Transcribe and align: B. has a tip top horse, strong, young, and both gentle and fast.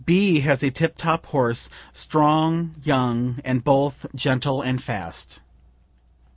B. 0.03 0.39
has 0.39 0.63
a 0.63 0.71
tip 0.71 0.97
top 0.97 1.27
horse, 1.27 1.69
strong, 1.93 2.73
young, 2.81 3.39
and 3.45 3.63
both 3.63 4.07
gentle 4.15 4.59
and 4.63 4.81
fast. 4.81 5.41